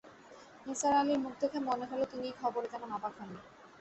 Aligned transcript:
নিসার 0.65 0.93
আলির 0.93 1.19
মুখ 1.23 1.33
দেখে 1.41 1.59
মনে 1.67 1.85
হল, 1.91 2.01
তিনি 2.11 2.25
এই 2.29 2.35
খবরে 2.41 2.67
তেমন 2.71 2.89
অবাক 2.97 3.13
হন 3.19 3.29
নি। 3.33 3.39